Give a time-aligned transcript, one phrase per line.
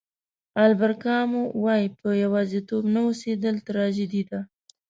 [0.65, 4.39] البر کامو وایي په یوازېتوب نه اوسېدل تراژیدي ده.